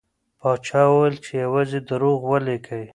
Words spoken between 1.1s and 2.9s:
چي یوازې دروغ ولیکئ.